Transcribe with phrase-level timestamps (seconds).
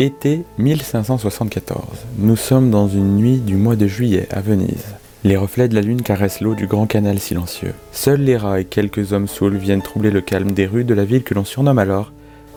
[0.00, 1.84] Été 1574.
[2.16, 4.94] Nous sommes dans une nuit du mois de juillet à Venise.
[5.24, 7.74] Les reflets de la lune caressent l'eau du grand canal silencieux.
[7.92, 11.04] Seuls les rats et quelques hommes saouls viennent troubler le calme des rues de la
[11.04, 12.12] ville que l'on surnomme alors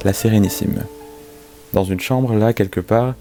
[0.06, 0.84] la Sérénissime.
[1.74, 3.14] Dans une chambre, là, quelque part,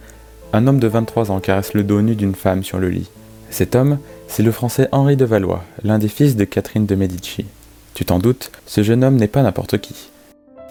[0.53, 3.11] un homme de 23 ans caresse le dos nu d'une femme sur le lit.
[3.51, 3.99] Cet homme,
[4.29, 7.45] c'est le français Henri de Valois, l'un des fils de Catherine de Medici.
[7.95, 10.12] Tu t'en doutes, ce jeune homme n'est pas n'importe qui.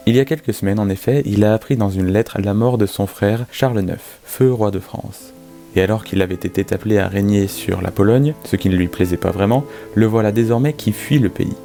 [0.07, 2.79] Il y a quelques semaines, en effet, il a appris dans une lettre la mort
[2.79, 5.31] de son frère Charles IX, feu roi de France.
[5.75, 8.87] Et alors qu'il avait été appelé à régner sur la Pologne, ce qui ne lui
[8.87, 9.63] plaisait pas vraiment,
[9.93, 11.55] le voilà désormais qui fuit le pays.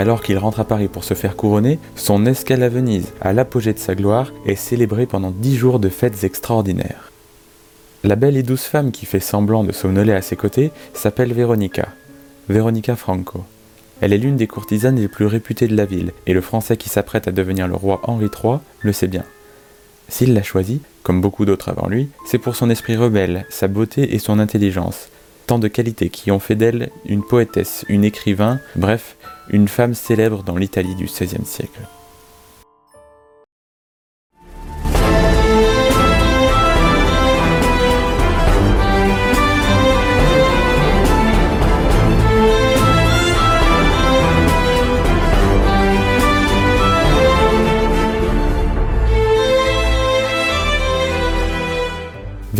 [0.00, 3.72] Alors qu'il rentre à Paris pour se faire couronner, son escale à Venise, à l'apogée
[3.72, 7.12] de sa gloire, est célébrée pendant dix jours de fêtes extraordinaires.
[8.02, 11.88] La belle et douce femme qui fait semblant de somnoler à ses côtés s'appelle Véronica,
[12.48, 13.44] Véronica Franco.
[14.00, 16.88] Elle est l'une des courtisanes les plus réputées de la ville, et le Français qui
[16.88, 19.24] s'apprête à devenir le roi Henri III le sait bien.
[20.08, 24.14] S'il l'a choisie, comme beaucoup d'autres avant lui, c'est pour son esprit rebelle, sa beauté
[24.14, 25.08] et son intelligence,
[25.46, 29.16] tant de qualités qui ont fait d'elle une poétesse, une écrivain, bref,
[29.50, 31.80] une femme célèbre dans l'Italie du XVIe siècle.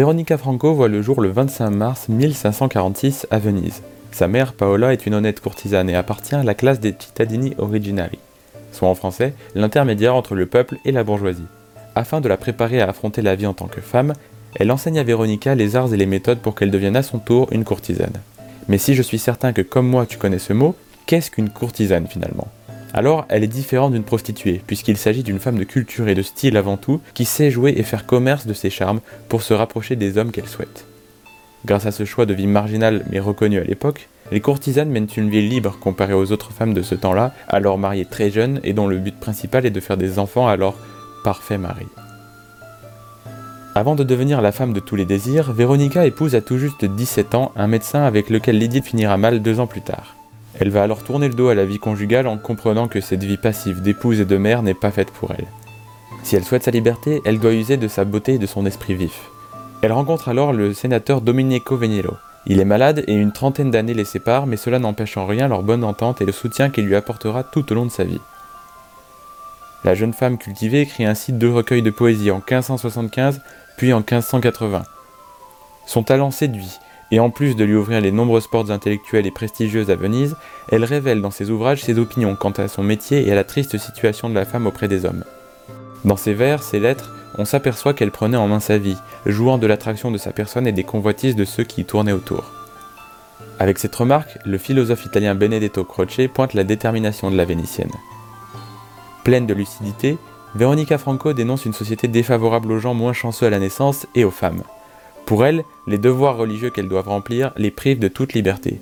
[0.01, 3.83] Veronica Franco voit le jour le 25 mars 1546 à Venise.
[4.13, 8.19] Sa mère, Paola, est une honnête courtisane et appartient à la classe des cittadini originari,
[8.73, 11.45] soit en français l'intermédiaire entre le peuple et la bourgeoisie.
[11.95, 14.15] Afin de la préparer à affronter la vie en tant que femme,
[14.57, 17.49] elle enseigne à Veronica les arts et les méthodes pour qu'elle devienne à son tour
[17.51, 18.23] une courtisane.
[18.69, 22.07] Mais si je suis certain que comme moi tu connais ce mot, qu'est-ce qu'une courtisane
[22.07, 22.49] finalement?
[22.95, 26.57] Alors elle est différente d'une prostituée, puisqu'il s'agit d'une femme de culture et de style
[26.57, 30.19] avant tout, qui sait jouer et faire commerce de ses charmes pour se rapprocher des
[30.19, 30.87] hommes qu'elle souhaite.
[31.67, 35.29] Grâce à ce choix de vie marginal mais reconnu à l'époque, les courtisanes mènent une
[35.29, 38.87] vie libre comparée aux autres femmes de ce temps-là, alors mariées très jeunes et dont
[38.87, 40.77] le but principal est de faire des enfants à leur
[41.25, 41.87] parfait mari.
[43.75, 47.35] Avant de devenir la femme de tous les désirs, Véronica épouse à tout juste 17
[47.35, 50.17] ans un médecin avec lequel Lydie finira mal deux ans plus tard.
[50.59, 53.37] Elle va alors tourner le dos à la vie conjugale en comprenant que cette vie
[53.37, 55.47] passive d'épouse et de mère n'est pas faite pour elle.
[56.23, 58.95] Si elle souhaite sa liberté, elle doit user de sa beauté et de son esprit
[58.95, 59.31] vif.
[59.83, 62.15] Elle rencontre alors le sénateur Domenico Veniero.
[62.47, 65.63] Il est malade et une trentaine d'années les séparent, mais cela n'empêche en rien leur
[65.63, 68.21] bonne entente et le soutien qu'il lui apportera tout au long de sa vie.
[69.85, 73.41] La jeune femme cultivée écrit ainsi deux recueils de poésie en 1575
[73.79, 74.83] puis en 1580.
[75.87, 76.79] Son talent séduit,
[77.11, 80.37] et en plus de lui ouvrir les nombreuses portes intellectuelles et prestigieuses à Venise,
[80.69, 83.79] elle révèle dans ses ouvrages ses opinions quant à son métier et à la triste
[83.79, 85.25] situation de la femme auprès des hommes.
[86.05, 89.67] Dans ses vers, ses lettres, on s'aperçoit qu'elle prenait en main sa vie, jouant de
[89.67, 92.53] l'attraction de sa personne et des convoitises de ceux qui y tournaient autour.
[93.59, 97.93] Avec cette remarque, le philosophe italien Benedetto Croce pointe la détermination de la Vénitienne.
[99.25, 100.17] Pleine de lucidité,
[100.55, 104.31] Veronica Franco dénonce une société défavorable aux gens moins chanceux à la naissance et aux
[104.31, 104.63] femmes.
[105.31, 108.81] Pour elle, les devoirs religieux qu'elles doivent remplir les privent de toute liberté.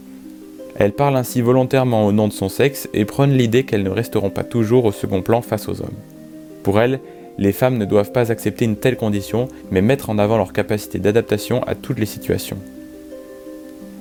[0.77, 4.31] Elle parle ainsi volontairement au nom de son sexe et prône l'idée qu'elles ne resteront
[4.31, 5.99] pas toujours au second plan face aux hommes.
[6.63, 7.01] Pour elle,
[7.37, 10.99] les femmes ne doivent pas accepter une telle condition, mais mettre en avant leur capacité
[10.99, 12.57] d'adaptation à toutes les situations.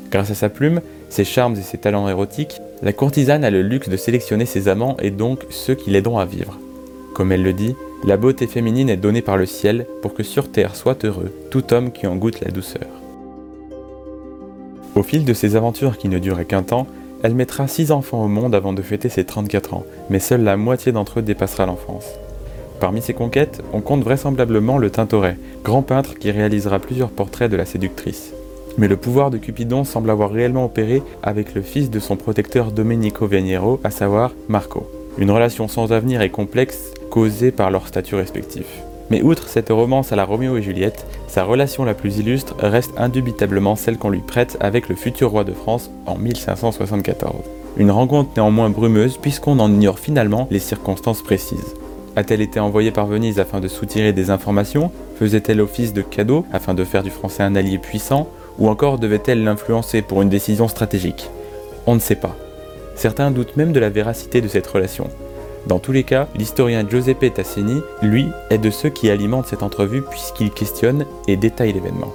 [0.09, 0.79] Grâce à sa plume,
[1.09, 4.95] ses charmes et ses talents érotiques, la courtisane a le luxe de sélectionner ses amants
[5.01, 6.57] et donc ceux qui l'aideront à vivre.
[7.13, 10.51] Comme elle le dit, la beauté féminine est donnée par le ciel pour que sur
[10.51, 12.87] terre soit heureux tout homme qui en goûte la douceur.
[14.95, 16.87] Au fil de ses aventures qui ne duraient qu'un temps,
[17.23, 20.57] elle mettra six enfants au monde avant de fêter ses 34 ans, mais seule la
[20.57, 22.05] moitié d'entre eux dépassera l'enfance.
[22.79, 27.57] Parmi ses conquêtes, on compte vraisemblablement le Tintoret, grand peintre qui réalisera plusieurs portraits de
[27.57, 28.33] la séductrice.
[28.77, 32.71] Mais le pouvoir de Cupidon semble avoir réellement opéré avec le fils de son protecteur
[32.71, 34.87] Domenico Veniero, à savoir Marco.
[35.17, 38.65] Une relation sans avenir et complexe causée par leur statut respectif.
[39.09, 42.91] Mais outre cette romance à la Roméo et Juliette, sa relation la plus illustre reste
[42.97, 47.35] indubitablement celle qu'on lui prête avec le futur roi de France en 1574.
[47.77, 51.75] Une rencontre néanmoins brumeuse puisqu'on en ignore finalement les circonstances précises.
[52.15, 54.91] A-t-elle été envoyée par Venise afin de soutirer des informations?
[55.19, 58.27] Faisait-elle office de cadeau afin de faire du français un allié puissant?
[58.57, 61.29] Ou encore devait-elle l'influencer pour une décision stratégique?
[61.85, 62.35] On ne sait pas.
[62.95, 65.07] Certains doutent même de la véracité de cette relation.
[65.67, 70.01] Dans tous les cas, l'historien Giuseppe Tassini, lui, est de ceux qui alimentent cette entrevue
[70.01, 72.13] puisqu'il questionne et détaille l'événement.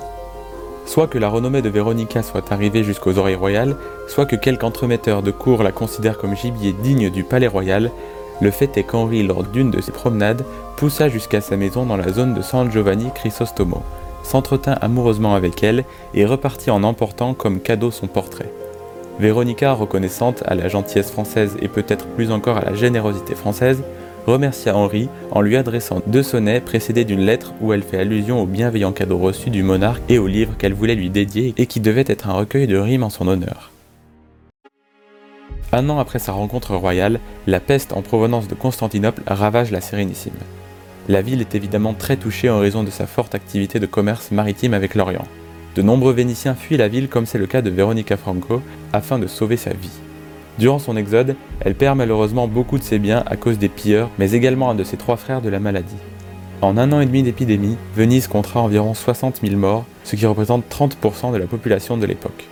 [0.87, 3.76] Soit que la renommée de Véronica soit arrivée jusqu'aux oreilles royales,
[4.08, 7.90] soit que quelque entremetteur de cour la considère comme gibier digne du palais royal,
[8.40, 10.44] Le fait est qu'Henri, lors d'une de ses promenades,
[10.76, 13.82] poussa jusqu'à sa maison dans la zone de San Giovanni Crisostomo,
[14.25, 15.84] s'entretint amoureusement avec elle
[16.14, 18.50] et repartit en emportant comme cadeau son portrait.
[19.22, 23.84] Véronica, reconnaissante à la gentillesse française et peut-être plus encore à la générosité française,
[24.26, 28.46] remercia Henri en lui adressant deux sonnets précédés d'une lettre où elle fait allusion au
[28.46, 32.04] bienveillant cadeau reçu du monarque et au livre qu'elle voulait lui dédier et qui devait
[32.08, 33.70] être un recueil de rimes en son honneur.
[35.70, 40.32] Un an après sa rencontre royale, la peste en provenance de Constantinople ravage la Sérénissime.
[41.08, 44.74] La ville est évidemment très touchée en raison de sa forte activité de commerce maritime
[44.74, 45.28] avec l'Orient.
[45.74, 48.60] De nombreux Vénitiens fuient la ville comme c'est le cas de Veronica Franco
[48.92, 49.90] afin de sauver sa vie.
[50.58, 54.32] Durant son exode, elle perd malheureusement beaucoup de ses biens à cause des pilleurs, mais
[54.32, 55.96] également un de ses trois frères de la maladie.
[56.60, 60.64] En un an et demi d'épidémie, Venise comptera environ 60 000 morts, ce qui représente
[60.70, 62.46] 30% de la population de l'époque.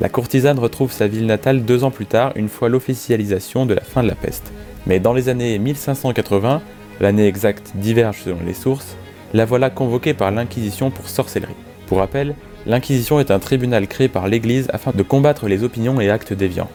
[0.00, 3.82] La courtisane retrouve sa ville natale deux ans plus tard, une fois l'officialisation de la
[3.82, 4.52] fin de la peste.
[4.86, 6.60] Mais dans les années 1580,
[7.00, 8.96] l'année exacte diverge selon les sources,
[9.32, 11.54] la voilà convoquée par l'Inquisition pour sorcellerie.
[11.90, 16.08] Pour rappel, l'Inquisition est un tribunal créé par l'Église afin de combattre les opinions et
[16.08, 16.70] actes déviants.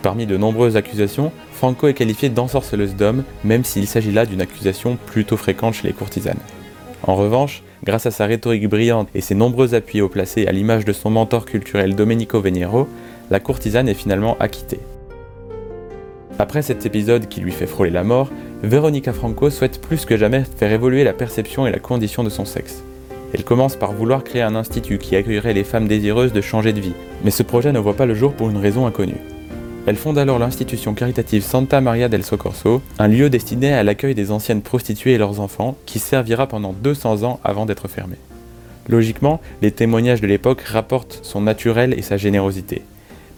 [0.00, 4.96] Parmi de nombreuses accusations, Franco est qualifié d'ensorceleuse d'hommes, même s'il s'agit là d'une accusation
[5.04, 6.38] plutôt fréquente chez les courtisanes.
[7.02, 10.86] En revanche, grâce à sa rhétorique brillante et ses nombreux appuis au placé à l'image
[10.86, 12.88] de son mentor culturel Domenico Veniero,
[13.30, 14.80] la courtisane est finalement acquittée.
[16.38, 18.30] Après cet épisode qui lui fait frôler la mort,
[18.62, 22.46] Veronica Franco souhaite plus que jamais faire évoluer la perception et la condition de son
[22.46, 22.82] sexe.
[23.34, 26.80] Elle commence par vouloir créer un institut qui accueillerait les femmes désireuses de changer de
[26.80, 26.94] vie,
[27.24, 29.20] mais ce projet ne voit pas le jour pour une raison inconnue.
[29.86, 34.30] Elle fonde alors l'institution caritative Santa Maria del Soccorso, un lieu destiné à l'accueil des
[34.30, 38.16] anciennes prostituées et leurs enfants, qui servira pendant 200 ans avant d'être fermé.
[38.88, 42.82] Logiquement, les témoignages de l'époque rapportent son naturel et sa générosité.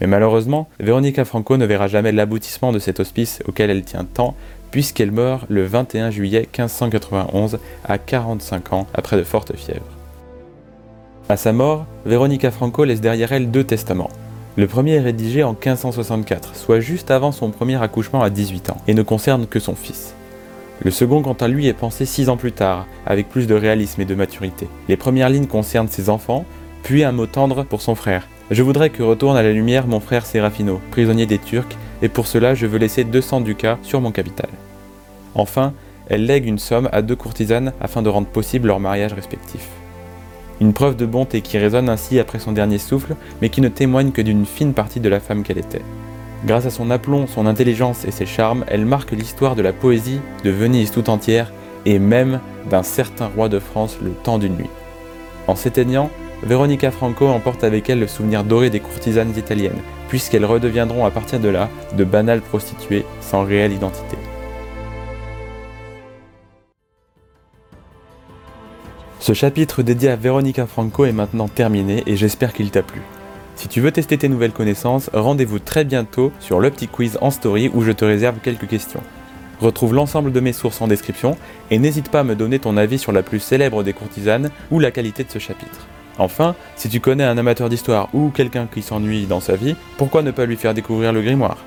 [0.01, 4.35] Mais malheureusement, Veronica Franco ne verra jamais l'aboutissement de cet hospice auquel elle tient tant,
[4.71, 9.81] puisqu'elle meurt le 21 juillet 1591 à 45 ans après de fortes fièvres.
[11.29, 14.11] À sa mort, Veronica Franco laisse derrière elle deux testaments.
[14.57, 18.79] Le premier est rédigé en 1564, soit juste avant son premier accouchement à 18 ans,
[18.89, 20.15] et ne concerne que son fils.
[20.83, 24.01] Le second, quant à lui, est pensé six ans plus tard, avec plus de réalisme
[24.01, 24.67] et de maturité.
[24.89, 26.45] Les premières lignes concernent ses enfants,
[26.83, 28.27] puis un mot tendre pour son frère.
[28.51, 32.27] Je voudrais que retourne à la lumière mon frère Serafino, prisonnier des Turcs, et pour
[32.27, 34.49] cela je veux laisser 200 ducats sur mon capital.
[35.35, 35.73] Enfin,
[36.09, 39.69] elle lègue une somme à deux courtisanes afin de rendre possible leur mariage respectif.
[40.61, 44.11] Une preuve de bonté qui résonne ainsi après son dernier souffle, mais qui ne témoigne
[44.11, 45.83] que d'une fine partie de la femme qu'elle était.
[46.45, 50.21] Grâce à son aplomb, son intelligence et ses charmes, elle marque l'histoire de la poésie,
[50.45, 51.53] de Venise tout entière,
[51.87, 54.71] et même d'un certain roi de France le temps d'une nuit.
[55.47, 56.11] En s'éteignant,
[56.43, 61.41] Veronica Franco emporte avec elle le souvenir doré des courtisanes italiennes, puisqu'elles redeviendront à partir
[61.41, 64.19] de là de banales prostituées sans réelle identité.
[69.21, 73.01] Ce chapitre dédié à Veronica Franco est maintenant terminé et j'espère qu'il t'a plu.
[73.55, 77.31] Si tu veux tester tes nouvelles connaissances, rendez-vous très bientôt sur le petit quiz en
[77.31, 79.03] story où je te réserve quelques questions.
[79.61, 81.37] Retrouve l'ensemble de mes sources en description
[81.71, 84.81] et n'hésite pas à me donner ton avis sur la plus célèbre des courtisanes ou
[84.81, 85.87] la qualité de ce chapitre.
[86.19, 90.23] Enfin, si tu connais un amateur d'histoire ou quelqu'un qui s'ennuie dans sa vie, pourquoi
[90.23, 91.59] ne pas lui faire découvrir le grimoire?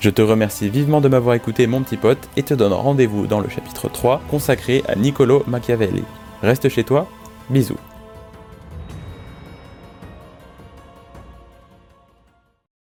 [0.00, 3.40] Je te remercie vivement de m'avoir écouté mon petit pote et te donne rendez-vous dans
[3.40, 6.04] le chapitre 3 consacré à Niccolo Machiavelli.
[6.42, 7.06] Reste chez toi,
[7.50, 7.76] bisous.